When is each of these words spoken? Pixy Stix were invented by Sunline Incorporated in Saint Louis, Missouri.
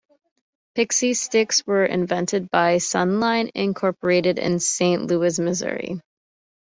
Pixy 0.75 1.11
Stix 1.11 1.63
were 1.67 1.85
invented 1.85 2.49
by 2.49 2.77
Sunline 2.77 3.51
Incorporated 3.53 4.39
in 4.39 4.59
Saint 4.59 5.03
Louis, 5.05 5.37
Missouri. 5.37 6.01